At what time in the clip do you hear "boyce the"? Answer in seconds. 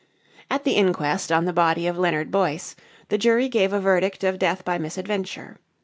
2.31-3.19